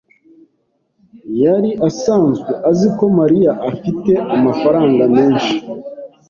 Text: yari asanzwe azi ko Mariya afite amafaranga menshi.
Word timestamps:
yari 1.41 1.71
asanzwe 1.87 2.51
azi 2.69 2.87
ko 2.97 3.05
Mariya 3.19 3.51
afite 3.69 4.11
amafaranga 4.35 5.03
menshi. 5.15 5.55